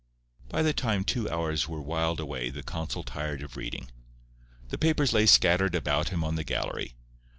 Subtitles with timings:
[0.49, 3.91] By the time two hours were whiled away the consul tired of reading.
[4.69, 6.95] The papers lay scattered about him on the gallery.